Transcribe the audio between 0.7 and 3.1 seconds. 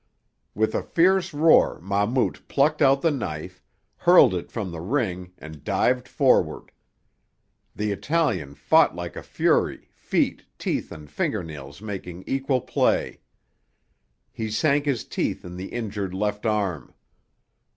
a fierce roar Mahmout plucked out